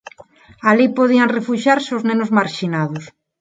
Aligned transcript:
Alí 0.69 0.87
podían 0.97 1.33
refuxiarse 1.37 1.91
os 1.97 2.05
nenos 2.09 2.29
marxinados. 2.37 3.03